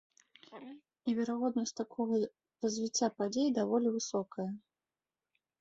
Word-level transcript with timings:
І 1.11 1.13
верагоднасць 1.19 1.75
такога 1.81 2.15
развіцця 2.65 3.07
падзей 3.21 3.47
даволі 3.59 3.87
высокая. 3.99 4.49